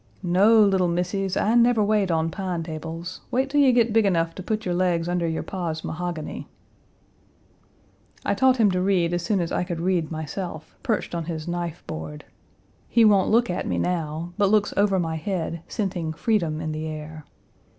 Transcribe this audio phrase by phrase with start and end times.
[0.23, 3.21] "No, little missies, I never wait on pine tables.
[3.29, 6.47] Wait till you get big enough to put your legs under your pa's mahogany."
[8.25, 11.47] I taught him to read as soon as I could read myself, perched on his
[11.47, 12.25] knife board.
[12.89, 16.87] He won't look at me now; but looks over my head, scenting freedom in the
[16.87, 17.23] air.